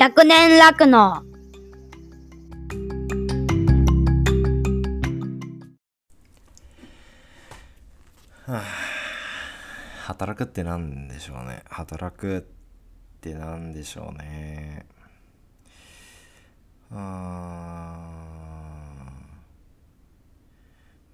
[0.00, 1.22] 100年楽の。
[10.06, 11.64] 働くって何でしょうね。
[11.68, 12.40] 働くっ
[13.20, 14.86] て何でしょうね。
[16.92, 17.98] あ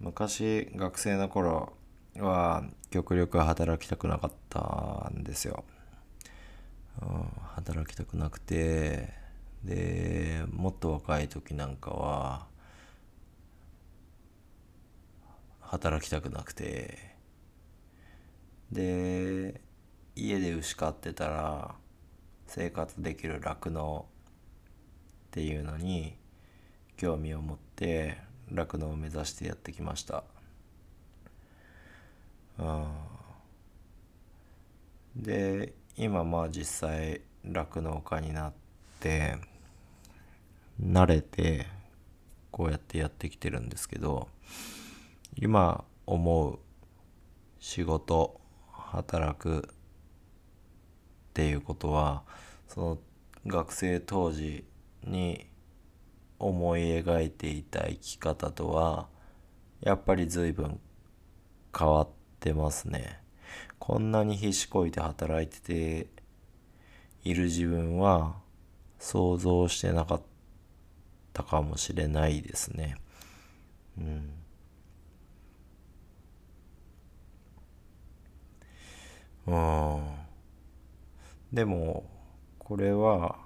[0.01, 0.07] ー。
[0.07, 1.73] 昔学生の頃
[2.19, 5.65] は極力働きたくなかったんですよ、
[7.03, 7.29] うん、
[7.67, 9.13] 働きたくなくて
[9.65, 12.47] でもっと若い時なんかは
[15.61, 17.17] 働きたくなくて
[18.71, 19.61] で
[20.15, 21.75] 家で牛飼ってたら
[22.47, 24.07] 生活できる酪農
[25.27, 26.17] っていうのに
[26.97, 28.19] 興味を持って
[28.53, 30.23] 酪農を目指してやってきました。
[32.59, 32.87] うん。
[35.17, 38.53] で今まあ実際酪農家になっ
[39.01, 39.37] て
[40.83, 41.67] 慣れて
[42.51, 44.29] こうやってやってきてるんですけど
[45.37, 46.59] 今思う
[47.59, 49.63] 仕事働くっ
[51.35, 52.23] ていうことは
[52.69, 52.99] その
[53.47, 54.65] 学生当時
[55.05, 55.47] に
[56.39, 59.09] 思い描いていた生き方とは
[59.81, 60.81] やっぱり随分
[61.77, 62.09] 変わっ
[62.41, 63.21] てますね。
[63.79, 66.16] こんなに必死こいて働いてて
[67.29, 68.37] いる自分は
[69.01, 70.23] 想像してなかっ
[71.33, 72.97] たかもしれないですね。
[73.99, 74.31] うん。
[79.47, 80.17] うん。
[81.53, 82.05] でも
[82.59, 83.37] これは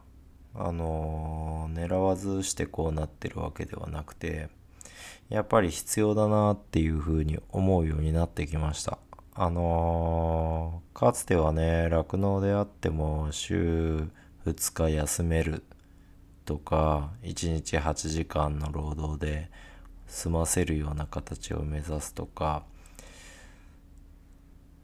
[0.55, 4.51] あのー狙わずしてこうなってるわけではなくて
[5.31, 8.99] やっぱり必要だ na っていうふうに思うようになってきました。
[9.35, 14.09] あのーかつてはね酪農であっても週
[14.45, 15.63] 2日休める
[16.47, 19.51] とか1日8時間の労働で
[20.09, 22.65] 済ませるような形を目指すとか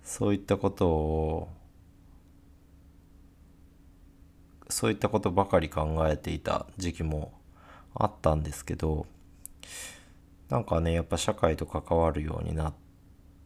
[0.04, 1.48] そういったことを
[4.68, 7.32] そういったことばかり考えていた時期も
[7.94, 9.06] あったんですけど
[10.48, 12.74] なんかねやっぱ社会と関わるようになっ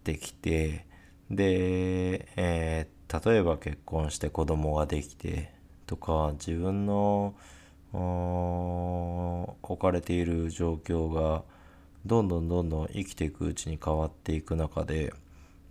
[0.05, 0.87] てきて
[1.31, 5.53] で、えー例えば結婚して子供ができて
[5.85, 7.35] とか自分の
[9.63, 11.43] 置かれている状況が
[12.07, 15.13] どんどんどんどん生きていくうちに変わっていく中で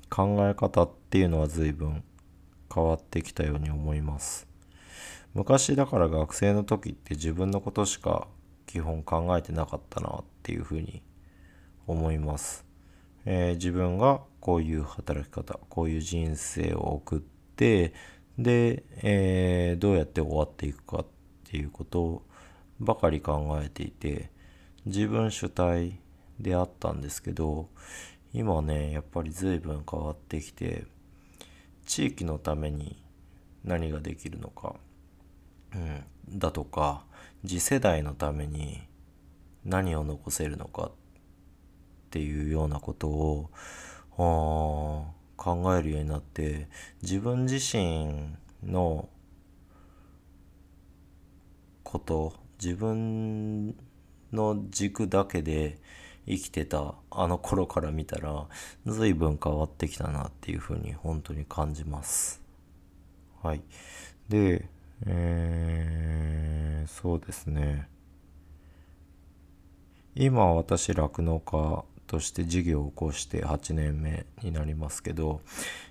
[0.09, 2.03] 考え方っていうのは随分
[2.73, 4.47] 変わってきたように思います。
[5.33, 8.27] 昔だから学生の時って自分のことしか
[8.65, 11.01] 基本考えてなかったなっていうふうに
[11.87, 12.65] 思います、
[13.31, 17.19] えー自分がこういう働き方こういう人生を送っ
[17.55, 17.93] て
[18.39, 21.05] で、えーどうやって終わっていくかっ
[21.43, 22.23] ていうこと
[22.79, 24.31] ばかり考えていて
[24.85, 25.99] 自分主体
[26.39, 27.69] であったんですけど
[28.33, 30.85] 今ねやっぱり随分変わってきて
[31.85, 32.99] 地域のために
[33.63, 34.75] 何ができるのか、
[35.75, 36.03] うん、
[36.39, 37.03] だとか
[37.45, 38.81] 次世代のために
[39.65, 40.89] 何を残せるのか
[42.09, 43.51] っていうようなことを
[45.37, 46.67] 考えるようになって
[47.03, 48.31] 自分自身
[48.63, 49.07] の
[51.83, 53.75] こと自分
[54.33, 55.77] の軸だけで
[56.27, 58.47] 生きてたあの頃から見たら
[58.87, 62.41] 随分変わってきたなっていうふうに本当に感じます。
[63.43, 63.61] はい。
[64.29, 64.67] で
[65.05, 67.87] えー、そうですね。
[70.15, 75.41] 今私酪農家として事業を起こして8年目になりますけど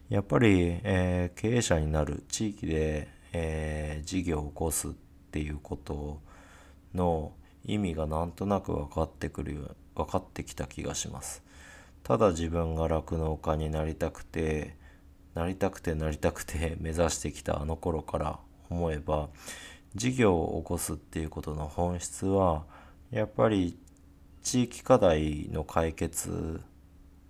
[0.09, 4.91] やっぱり、えー経営者になる地域で、えー事業を起こすっ
[5.31, 6.21] ていうこと
[6.93, 7.33] の
[7.65, 11.43] 意味がなんとなく分かってくる分かってきた気がします。
[12.03, 14.75] ただ自分が酪農家になりたくて
[15.35, 18.39] なりたくてなりたくて目指してきたあの頃から
[18.71, 19.29] 思えば
[19.95, 22.65] 事業を起こすっていうことの本質は
[23.11, 23.79] やっぱり
[24.49, 26.63] 地域課題の解決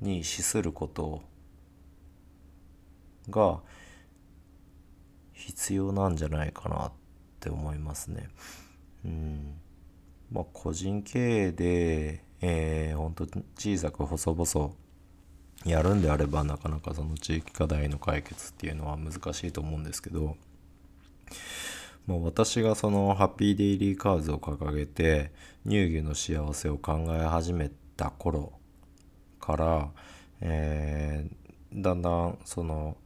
[0.00, 1.20] に資すること
[3.28, 3.58] が
[5.32, 6.92] 必要なんじゃないかなっ
[7.40, 8.28] て思いますね。
[9.04, 9.54] うん。
[10.30, 13.26] まあ個人経営で、えー、ほんと
[13.56, 14.74] 小さく細々
[15.64, 20.36] やるんであればなかなかその地域課題の解決っていうのは難しいと思うんですけど、
[22.08, 25.30] まあ、私がそのハッピーデイリーカーズを掲げて
[25.64, 28.54] 乳牛の幸せを考え始めた頃
[29.38, 29.90] から、
[30.40, 32.96] えーだんだんその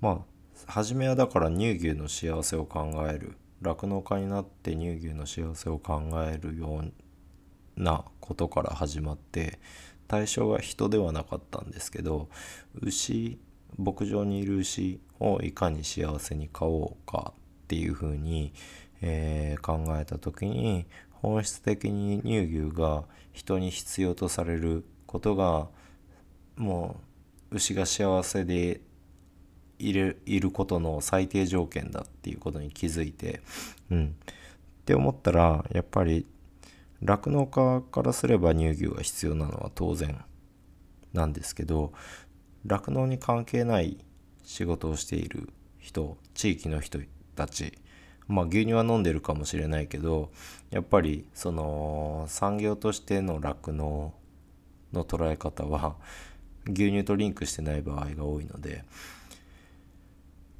[0.00, 0.18] まあ
[0.66, 6.82] 初めはだから乳牛の幸せを考える酪農家になって乳牛の幸せを考えるよ
[7.78, 9.58] うなことから始まって
[10.08, 12.28] 対象が人ではなかったんですけど
[12.80, 13.38] 牛
[13.78, 17.32] 牧場にいる牛をいかに幸せに飼おうか
[17.70, 18.52] っていうふうに、
[19.00, 25.68] えー、考えた時に本質的に乳牛が人に必要とされることが
[26.56, 26.96] も
[27.52, 28.80] う牛が幸せで
[29.78, 33.40] いるいることの最低条件だっていうことに気づいて
[33.88, 34.16] うん。
[34.80, 36.26] って思ったらやっぱり
[37.02, 40.24] 酪農家からすれば乳牛が必要なのは当然
[41.12, 41.92] なんですけど
[42.66, 43.98] 酪農に関係ない
[44.42, 46.98] 仕事をしている人地域の人
[47.34, 47.78] たち。
[48.30, 50.30] まあ牛乳は飲んでるかもしれないけど
[50.70, 54.14] やっぱりその産業としての酪農
[54.92, 55.96] の捉え方は
[56.64, 58.84] 牛乳とリンクしてない場合が多いので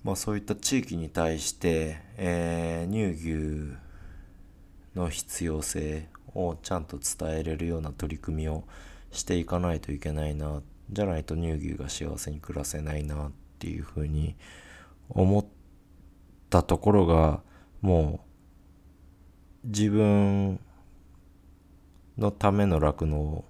[0.03, 3.77] まあそういった地域に対して、えー、乳牛
[4.97, 8.65] の必要性をちゃんと伝えれるような取り組みを
[9.13, 13.31] していかないといけないなじゃないと乳牛が幸せに暮らせないなっ
[13.61, 14.35] ていうふうに
[15.09, 15.60] 思って
[16.51, 17.41] たところが
[17.81, 18.21] も
[19.65, 20.61] う自分
[22.19, 23.45] のための酪農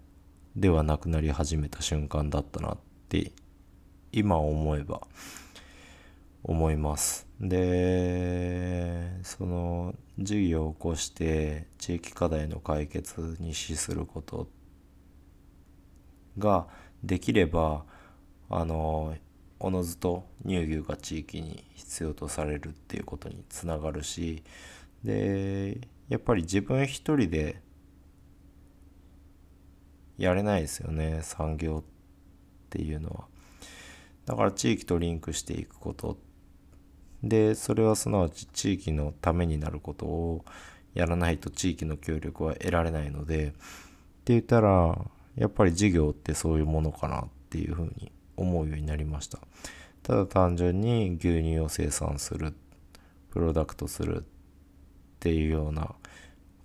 [0.54, 3.32] ではなくなり始めた瞬間だったなって
[4.12, 5.00] 今思えば
[6.42, 7.26] 思います。
[7.40, 14.46] でその事業を起こして地域課題の解決に資すること
[16.36, 16.66] が
[17.02, 17.84] できれば
[18.50, 19.14] あの
[19.60, 24.42] おのずと乳牛が地域に必要とされるっていうことにつながるし
[25.04, 25.78] で
[26.08, 27.60] やっぱり自分一人で
[30.16, 31.90] やれないですよね産業っ
[32.70, 33.24] ていうのは。
[34.26, 36.18] だから地域とリンクしていくこと。
[37.22, 40.44] でそれはすなわち地域のためになることを
[40.94, 43.56] やらないと地域の協力は得られないのでって
[44.26, 44.98] 言ったら
[45.36, 48.10] やっぱり事業ってそういうものかなっていうふうに
[48.40, 49.38] 思うようになりました。
[50.02, 52.54] ただ単純に牛乳を生産する
[53.30, 54.22] プロダクトするっ
[55.20, 55.94] ていうような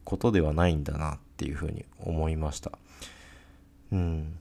[0.03, 2.71] ことではないんだなっていうふうに思いました。
[3.91, 4.37] うん。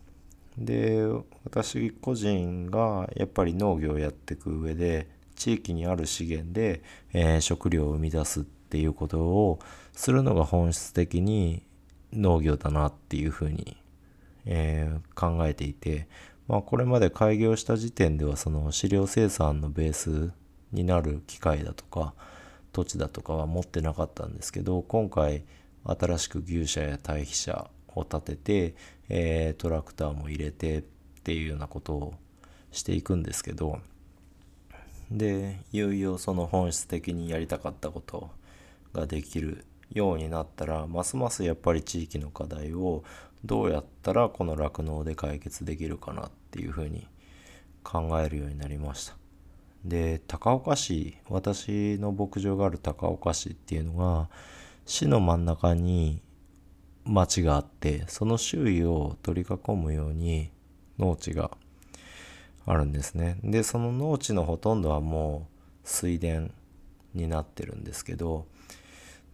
[0.57, 1.05] で
[1.45, 6.83] 私個人がやっぱり農業をやっていく上で地域にある資源で、
[7.13, 9.59] えー、食料を生み出すっていうことを
[9.93, 11.63] するのが本質的に
[12.13, 13.77] 農業だなっていうふうに、
[14.47, 16.09] えー、考えていて、
[16.47, 20.33] まあ、これまで開業した時点ではその飼料生産のベース
[20.73, 22.15] になる機械だとか
[22.73, 25.45] 土地だとかは持ってなかったんですけど今回
[25.85, 28.75] 新しく牛舎や堆肥舎を建てて、
[29.09, 30.83] えー、トラクターも入れてっ
[31.23, 32.15] ていうようなことを
[32.73, 33.79] していくんですけど
[35.11, 38.31] でいよいよその本質的にやりたかったこと
[38.93, 43.05] ができるようになったらますますやっぱり地域の課題を
[43.45, 47.07] どうやったらこの酪農で解決できるかなっていうふうに
[47.83, 49.17] 考えるようになりました。
[49.85, 54.31] で高岡市私の牧場がある高岡市っていうのが
[54.87, 56.23] 市の真ん中に
[57.05, 60.51] 町があってその周囲を取り囲むように
[60.99, 61.51] 農地が
[62.67, 63.39] あるんですね。
[63.45, 65.49] でその農地のほとんどはも
[65.85, 66.49] う水田
[67.13, 68.47] になってるんですけど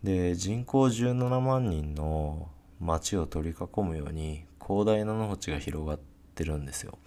[0.02, 2.48] で人口17万人の
[2.80, 6.00] 町を取り囲むように広大な農地が広がっ
[6.34, 6.98] てるんですよ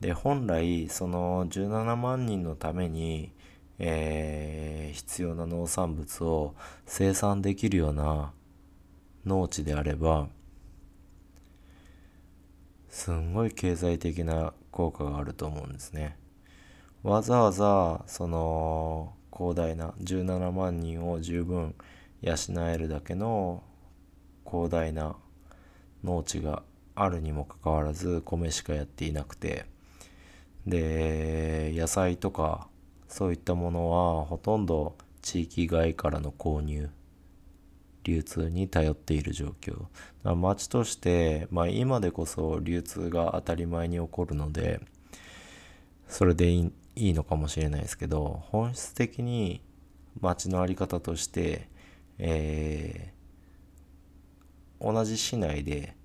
[0.00, 3.32] で本来その17万人のために、
[3.78, 6.54] えー、必要な農産物を
[6.86, 8.32] 生産できるような
[9.24, 10.28] 農地であれば
[12.88, 16.18] すんごい経済的な効果があると思うんですね。
[17.02, 21.74] わざわざその広大な17万人を十分
[22.22, 22.36] 養
[22.68, 23.62] えるだけの
[24.46, 25.16] 広大な
[26.02, 26.62] 農地が
[26.94, 29.66] あるにもかかわらず米しかやっていなくて。
[30.66, 32.68] で野菜とか
[33.08, 36.88] そういったものはほとんど地域外からの購入
[38.04, 39.86] 流通に頼っている状況。
[40.36, 44.80] 町として、まあ、今でこそ流通が当たり前に起こるので
[46.06, 49.62] それでいいいいのかもしれないですけど本質的に
[50.20, 51.68] 町の在り方として、
[52.18, 55.96] えー、同じ市内で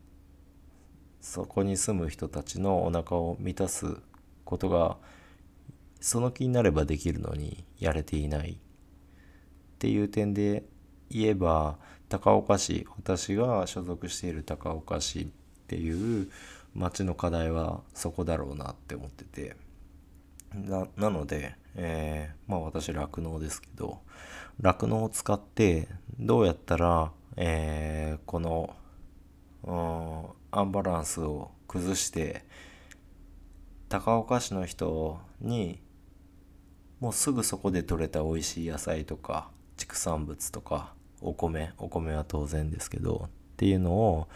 [1.22, 3.98] そこに住む人たちのお腹を満たす
[4.46, 4.98] ことが
[6.00, 8.52] その気になればできるのにやれていない。
[8.52, 8.58] っ
[9.80, 10.64] ていう点で
[11.10, 11.78] 言えば
[12.10, 15.26] 高岡市私が所属している高岡市っ
[15.68, 16.32] ていう
[16.74, 19.56] 町の課題はそこだろうなって思ってて。
[20.96, 24.00] なので、えー、まあ私酪農ですけど
[24.62, 25.88] 酪農を使って
[26.20, 28.76] どうやったら、えー、この、
[30.52, 32.46] アンバランスを崩して
[33.90, 35.82] 高岡市の人に
[37.00, 44.28] もうすぐそこで採れた美味しい野菜とか畜産物とかお米お米は当然ですけどっていうのを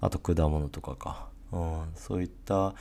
[0.00, 2.74] あと果物とかか、うん、そういった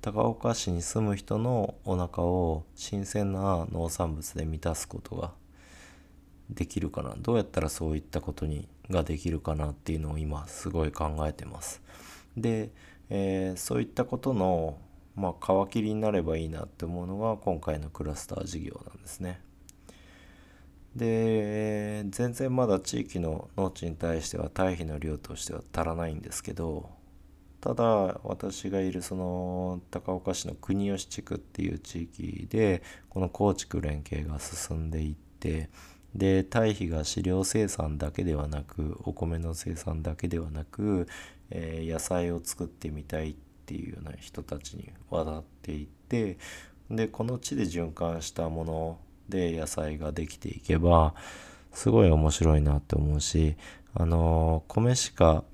[0.00, 5.32] 高岡市に住む人のお腹を新鮮な農産物で満たすことが
[6.54, 7.14] できるかな？
[7.16, 11.80] どうやったらそういったことにができるかなっていうのを今すごい考えてます。
[12.36, 12.70] で、
[13.08, 14.78] えー、そういったことの
[15.16, 19.40] まあ皮切りになればいいなって思うのが今回のクラスター事業なんですね。
[20.96, 26.90] で全然まだ地域の農地に対しては堆肥の量としては足らないんですけど
[27.60, 27.84] ただ
[28.24, 35.70] 私がいるその高岡市の国吉地区っていう地域でこの耕畜連携が進んでいって
[36.14, 41.06] で堆肥が飼料生産だけではなくお米の生産だけではなく、
[41.50, 43.34] えー、野菜を作ってみたいっ
[43.66, 46.38] ていうような人たちに渡っていって
[46.90, 48.98] でこの地で循環したもの
[49.28, 51.14] で野菜ができていけば
[51.72, 53.54] すごい面白いなって思うし
[53.94, 55.44] あのー、米しか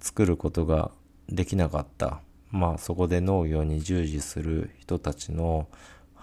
[0.00, 0.92] 作ることが
[1.28, 2.20] できなかった。
[2.52, 5.66] まあそこで農業に従事する人たちの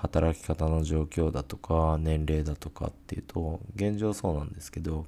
[0.03, 5.05] 働き方の状況だとか年齢だとかっていうと現状そうなんですけど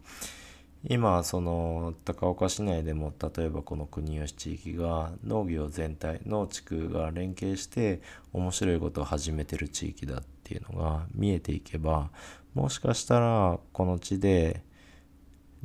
[0.87, 8.01] 今その高岡市内でも例えばこの国吉地域が農業全体農地区が連携して
[8.33, 12.09] 面白いことを始めてる地域だっていうのが見えていけば
[12.53, 14.63] もしかしたらこの地で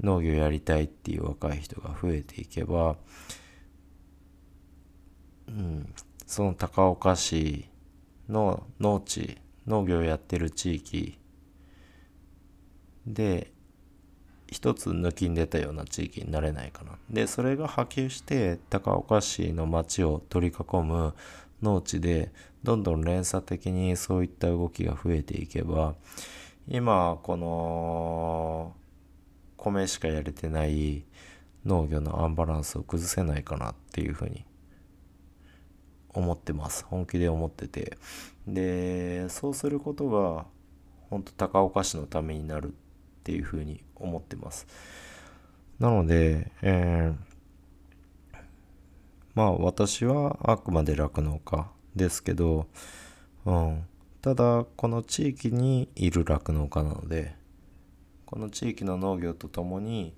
[0.02, 2.96] 農業やりたいっていう若い人が増えていけば
[5.48, 5.94] うん、
[6.26, 7.69] その高岡市
[8.30, 11.18] の農地農業をやってる地域
[13.06, 13.52] で
[14.46, 16.98] 一つ抜きん出たような地域になれないかな。
[17.08, 21.14] でそれが波及して高岡市の町を取り囲む
[21.62, 22.32] 農地で
[22.62, 25.94] どんどん連鎖的にそういった動きが増えていけば
[26.68, 28.74] 今この
[29.56, 31.04] 米しかやれてない
[31.64, 34.44] 農業のアンバランスを崩せないかなっていうふうに
[36.14, 36.84] 思ってます。
[36.84, 37.98] 本気で思ってて。
[38.46, 40.46] でそうすることが
[41.08, 42.72] 本当高岡市のためになるっ
[43.22, 44.66] ていうふうに思ってます。
[45.78, 48.38] なので、えー、
[49.34, 52.66] まあ私はあくまで酪農家ですけど、
[53.44, 53.84] うん、
[54.20, 57.34] ただこの地域にいる酪農家なので
[58.26, 60.14] この地域の農業とともに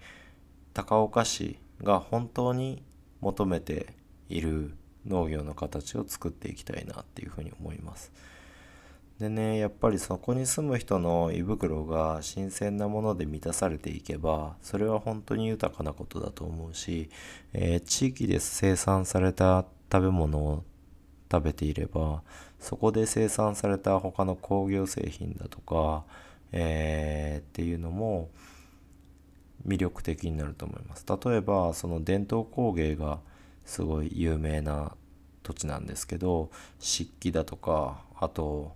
[0.75, 2.82] 高岡市が本当に
[3.20, 3.94] 求めて
[4.28, 4.75] いる
[5.06, 8.12] 農業の形を作っていきたいなっていうふうに思います。
[9.18, 17.09] でねやっぱりそこに住む人の胃袋が新鮮なもので満たされていけばそれは本当に豊かなことだと思うし、
[17.52, 20.64] えー、地域で生産された食べ物を
[21.30, 22.23] 食べていれば
[22.59, 26.04] そこで生産された他の工業製品だとか、
[26.50, 28.28] えー、っていうのも
[29.66, 33.21] 魅力的になると思います例えばその伝統工芸が
[33.64, 34.97] すごい有名な
[35.42, 38.73] 土地なんですけど漆器だとかあと、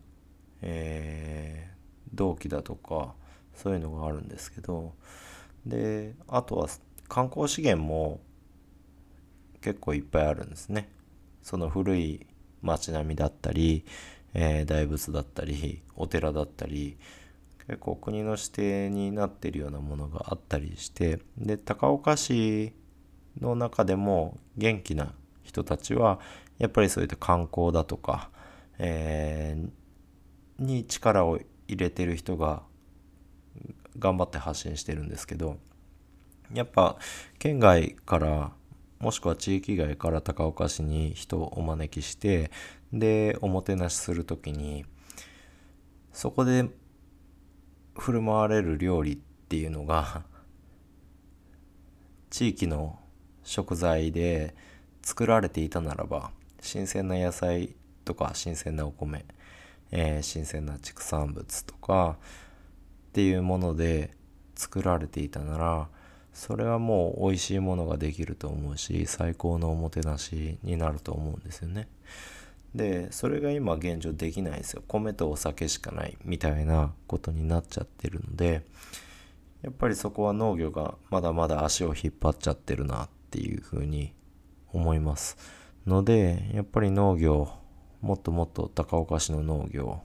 [0.63, 3.15] えー、銅器だとか
[3.55, 4.95] そういうのがあるんですけど
[5.65, 6.69] であとは
[7.09, 8.21] 観光資源も
[9.61, 10.89] 結構いっぱいあるんですね。
[11.43, 12.27] その古い
[12.63, 13.85] 町並みだったり、
[14.35, 16.97] えー、大仏だったりお寺だったり
[17.67, 22.73] 結構国の指定になってるようなものがあったりしてで高岡市
[23.41, 25.13] の中でも元気な
[25.43, 26.19] 人たちは
[26.59, 28.31] やっぱりそういった観光だとか、
[28.79, 31.39] えー、に力を
[31.69, 32.63] 入れてる人が
[33.99, 35.57] 頑張って発信してるんですけど
[36.53, 36.97] やっぱ
[37.39, 38.53] 県外から
[38.99, 42.51] もしくは地域外から高岡市に人をお招きして
[42.93, 44.85] でおもてなしする時に
[46.13, 46.69] そこで
[47.99, 50.23] 振る舞われる料理っていうのが
[52.31, 52.99] 地域の
[53.47, 54.55] 食材で
[55.03, 57.75] 作られていたならば新鮮な野菜
[58.05, 59.25] とか新鮮なお米、
[59.93, 62.17] えー、新鮮な畜産物とか
[63.11, 64.11] っていうもので
[64.57, 65.89] 作られていたなら
[66.35, 71.89] それはもう美味しいものができると思うし最高のおもてなしになると思うんですよね。
[72.75, 78.67] でそれが今現状できないですよ米とお酒しかないみたいなことになっちゃってるので
[79.63, 84.15] やっぱりそこは農業がまだまだ足を引っ張っちゃってるなっていうふうに
[84.73, 85.37] 思います。
[85.87, 87.49] のでやっぱり農業
[88.01, 90.01] もっともっと高岡市の農業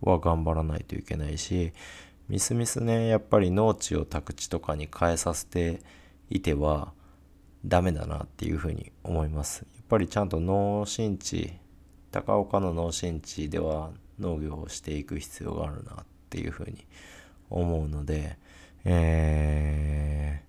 [0.00, 1.72] は頑張らないといけないし
[2.28, 5.80] みすみすねやっぱり農地を宅地とかに変えさせて
[6.30, 6.92] いては
[7.64, 9.66] ダメだなっていうふうに思います。
[9.74, 11.52] やっぱりちゃんと農心地
[12.10, 13.90] 高岡の農心地では
[14.20, 16.86] 農業をしていく必要があるなっていうふうに
[17.50, 18.38] 思うので、
[18.84, 20.43] え、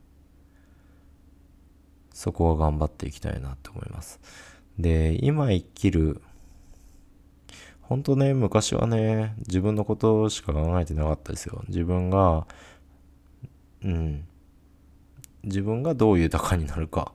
[2.15, 4.21] そこは頑張っていきたいなって思います。
[4.79, 6.21] で、今生きる、
[7.81, 11.63] 本当ね、昔はね、自分のことしか考えてなかったですよ。
[11.67, 12.47] 自分が、
[13.83, 14.25] うん、
[15.43, 17.11] 自分がどう豊かになるか。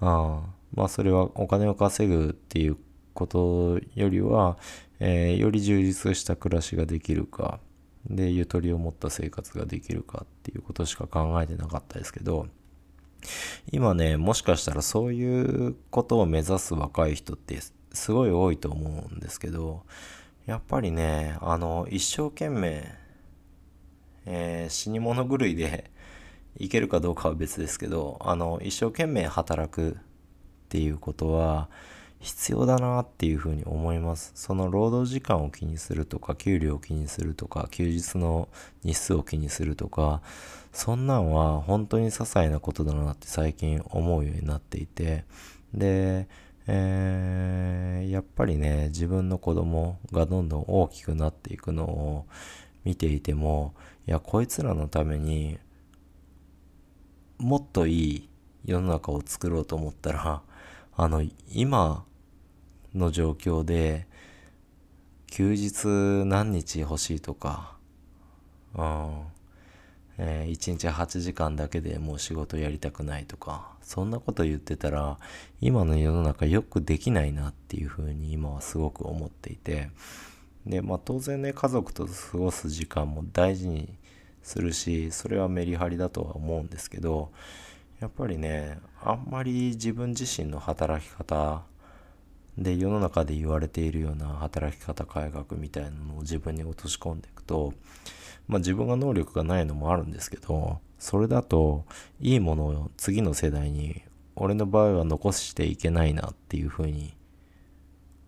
[0.00, 0.40] あ
[0.72, 2.76] まあ、それはお金を稼ぐっていう
[3.14, 4.56] ことよりは、
[5.00, 7.58] えー、より充実した暮らしができるか、
[8.08, 12.46] で、ゆとりを持った生活ができるかっていうことしか考えてなかったですけど、
[13.70, 17.58] 今ね、もしかしたらそういうことを目指す若い人って
[17.92, 19.84] すごい多いと思うんですけど、
[20.46, 22.90] やっぱりね、あの、一生懸命、
[24.24, 25.90] えー、死に物狂いで
[26.56, 29.94] いけるかどうかは別ですけど、あの、一生懸命働くっ
[30.68, 31.68] ていうことは、
[32.20, 34.32] 必要だなっていうふうに思います。
[34.34, 38.48] その労働時間を気にするとか、給料を気にするとか、休日の
[38.84, 40.20] 日数を気にするとか、
[40.72, 45.24] そんなんは本当に些細なことだなって最近思うようになっていて、
[45.72, 46.28] で、
[46.66, 52.26] えー、やっぱりね、自分の子供がどんどん大きくなっていくのを
[52.84, 53.74] 見ていても、
[54.06, 55.58] いや、こいつらのために
[57.38, 58.28] もっといい
[58.64, 60.42] 世の中を作ろうと思ったら、
[61.00, 61.22] あの、
[61.54, 62.04] 今
[62.92, 64.08] の状況で、
[65.28, 65.86] 休日
[66.26, 67.76] 何日欲しいとか、
[68.74, 69.22] うん、
[70.18, 75.18] えー、1日8時間だけでもう仕事やりたくないとか、そんなこと言ってたら、
[75.60, 79.90] 今の世の中よくできないなっていうふうに今はすごく思っていて、
[80.66, 83.94] で、まあ当然ね、家族と過ごす時間も大事に
[84.42, 87.30] するし、それはメリハリだとは思うんですけど、
[88.00, 91.62] やっぱりね、あんまり自分自身の働き方
[92.56, 97.74] で世の中で言われているような働き方改革みたいなのを自分に落とし込んでいくと、
[98.46, 101.86] まあ自分が能力がないのもあるんですけど、それだと
[102.20, 104.02] いいものを次の世代に
[104.36, 107.16] 俺の場合は残していけないなっていうふうに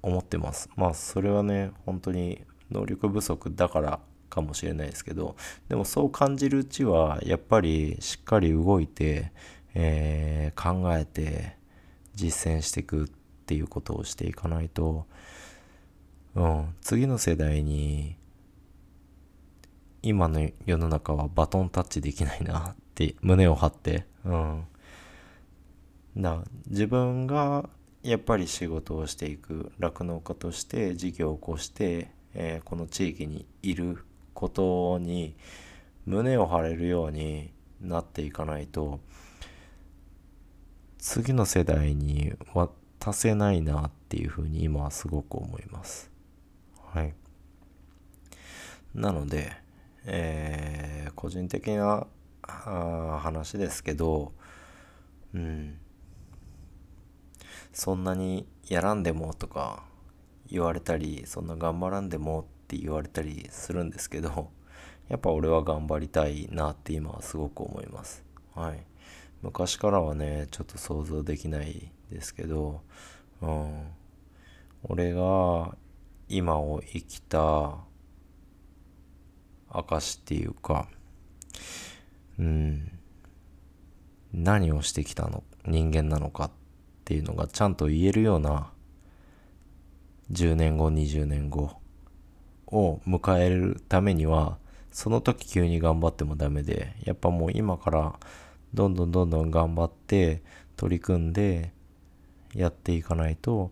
[0.03, 0.69] 思ってます。
[0.75, 5.37] まあそれはね、本当に能力不足だからかもしれないですけど、
[5.69, 9.33] でもそう感じるうちはやっぱりしっかり動いて、
[9.75, 11.57] えー、考えて
[12.15, 13.09] 実践していくっ
[13.47, 15.07] ていうことをしていかないと、
[16.35, 18.17] うん、次の世代に
[20.03, 24.65] 今の世の中はバトンタッチできないなって胸を張って、うん。
[26.15, 27.69] な自分が
[28.03, 35.37] やっぱり仕事をしていく酪農家として事業を起こして、えー、この地域にいることに
[36.07, 39.01] 胸を張れるようになっていかないと
[41.01, 46.11] 次の世代に渡せないなっていうふうに今はすごく思います。
[46.93, 47.15] はい。
[48.95, 49.53] なので、
[50.05, 52.07] えー、個人的な
[52.43, 54.33] 話ですけど、
[55.35, 55.79] うん。
[57.73, 59.85] そんなにやらんでもとか
[60.51, 64.51] 言われたり、そんな頑張らんでもって言われたりするんですけど、
[65.09, 68.23] やっぱ俺は頑張りたいなって今はすごく思います。
[68.55, 68.90] はい。
[69.43, 72.83] 昔からはね、ちょっと想像できないですけど、
[73.41, 73.87] うん、
[74.85, 75.75] 俺が
[76.29, 77.75] 今を生きた
[79.71, 80.89] 証っていうか、
[82.39, 82.99] うん、
[84.33, 86.51] 何をしてきたの、人間なのかっ
[87.05, 88.71] ていうのがちゃんと言えるような
[90.33, 91.73] 10年後、20年後
[92.67, 94.59] を迎えるためには、
[94.93, 98.19] その時急に頑張ってもダメで、やっぱもう今から
[98.75, 100.43] どんどんどんどん頑張って
[100.77, 101.73] 取り組んで
[102.55, 103.71] やっていかないと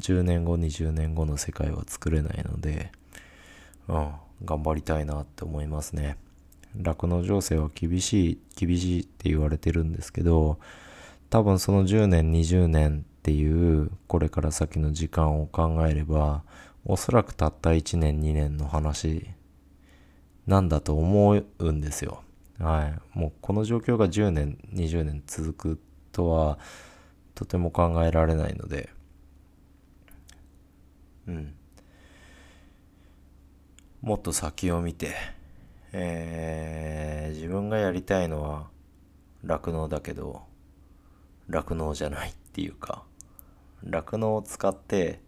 [0.00, 2.92] 10年後20年後の世界は作れないので、
[3.88, 4.12] うん、
[4.44, 6.18] 頑張りたいなって思いますね。
[6.76, 10.58] 酪農情勢は厳しい厳しいって言われてるんですけど
[11.30, 16.42] 多分その10年20年っていうこれから先の時間を考えれば
[16.84, 19.26] おそらくたった1年2年の話
[20.46, 22.22] なんだと思うんですよ。
[22.58, 23.18] はい。
[23.18, 25.80] もうこの状況が10年、20年続く
[26.12, 26.58] とは
[27.34, 28.90] とても考えられないので、
[31.26, 31.54] うん。
[34.00, 35.14] もっと先を見て、
[35.92, 38.68] えー、自分がやりたいのは
[39.44, 40.42] 酪農だけど、
[41.48, 43.02] 酪農じゃないっていうか、
[43.82, 45.20] 酪農を使って、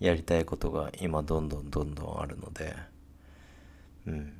[0.00, 2.74] やりたいことが今どんどんどんどんあるので
[4.06, 4.32] うん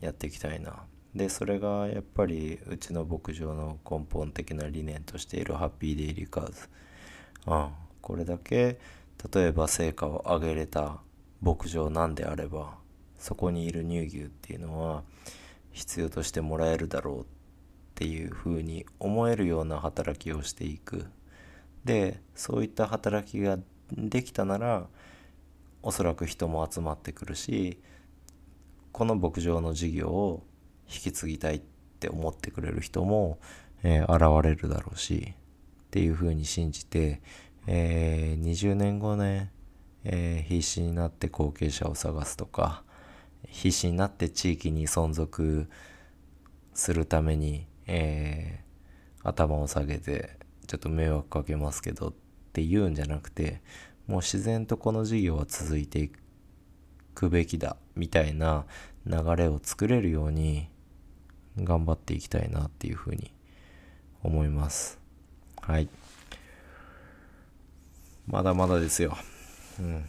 [0.00, 0.82] やっていきたいな
[1.14, 6.68] でそれがやっぱりうちの牧場の根本的な理念としているハッピーデイリーカーズ
[7.46, 7.68] うん。
[8.00, 8.78] これだけ
[9.32, 11.00] 例えば成果を上げれた
[11.42, 12.74] 牧場なんであれば
[13.18, 15.02] そこにいる乳牛っていうのは
[15.72, 17.24] 必要としてもらえるだろうっ
[17.94, 21.06] ていうふうに思えるような働きをしていく。
[21.84, 23.58] でそういった働きが
[23.92, 24.86] できたなら
[25.82, 27.78] おそらく人も集まってくるし
[28.92, 30.42] この牧場の事業を
[30.92, 31.60] 引き継ぎたいっ
[32.00, 33.38] て思ってくれる人も、
[33.82, 35.34] えー、現れるだろうし
[35.82, 37.20] っていうふうに信じて、
[37.66, 39.52] えー、20年後ね、
[40.04, 42.82] えー、必死になって後継者を探すとか
[43.48, 45.68] 必死になって地域に存続
[46.74, 48.60] するために、え、
[49.22, 52.12] 頭を下げてちょっと迷惑かけますけどっ
[52.52, 53.60] て言うんじゃなくて
[54.06, 56.12] もう自然とこの事業は続いてい
[57.14, 58.66] くべきだみたいな
[59.06, 60.68] 流れを作れるように
[61.58, 63.32] 頑張っていきたいなっていうふうに
[64.22, 64.98] 思います。
[65.60, 65.88] はい。
[68.26, 69.16] まだまだですよ。
[69.78, 70.04] うん。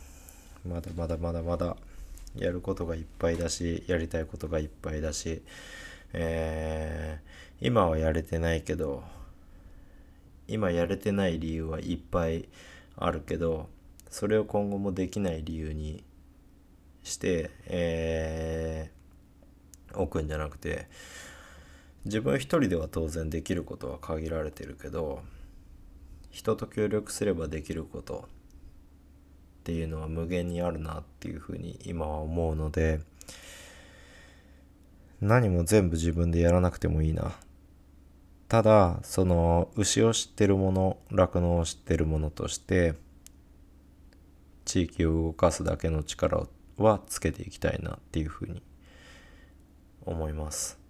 [0.68, 1.76] まだまだまだまだ。
[2.36, 5.42] やることがいっぱいだしやりたいことがいっぱいだし。
[6.14, 9.04] えー、今はやれてないけど
[10.48, 12.50] 今やれてない理由はいっぱい
[12.98, 13.70] あるけど
[14.10, 16.04] それを今後もできない理由に
[17.04, 20.88] して、えー、置くんじゃなくて
[22.06, 25.22] 自分一人では当然できることは限られてるけど
[26.32, 28.28] 人と協力すればできること
[29.62, 33.00] っていうのは無限にあるなっていうふうに今は思うので
[35.20, 37.32] 何も全部自分でやらなくてもいいな。
[38.48, 42.96] ただその牛を知ってるもの酪農を知ってるものとして
[44.66, 48.62] 地域を動かすだけの力はつけていきたいなっていうふうに
[50.06, 50.81] 思います。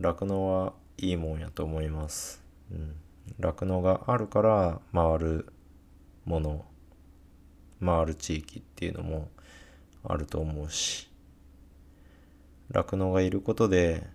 [0.00, 2.42] 酪農はいいもんやと思います。
[3.38, 5.46] 酪農、ん、があるから回る
[6.24, 6.64] もの
[7.84, 9.28] 回る地域っていうのも
[10.04, 11.08] あると思うし。
[12.70, 14.06] 酪農がいることで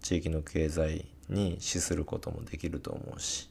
[0.00, 3.50] 地域の経済に資することもできると思うし、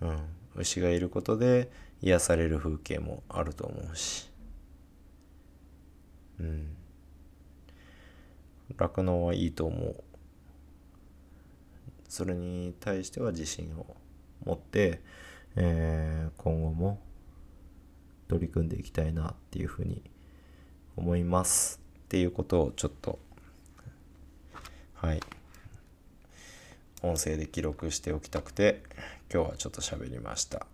[0.00, 0.18] うん、
[0.56, 4.28] 牛がいることで癒される風景もあると思うし、
[6.40, 6.76] うん、
[8.76, 9.94] 酪農はいいと思う。
[12.12, 13.96] それに対しては自信を
[14.44, 15.00] 持って、
[15.56, 17.00] えー、今後も
[18.28, 20.02] 取り組んでいきたいなっていうふうに
[20.94, 23.18] 思いますっていうことをちょっと
[24.92, 25.20] はい
[27.02, 28.82] 音声で記録しておきたくて
[29.32, 30.66] 今日はちょっと喋りました。